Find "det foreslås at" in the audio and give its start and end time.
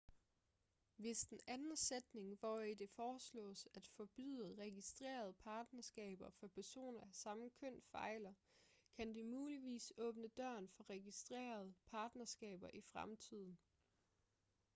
2.73-3.87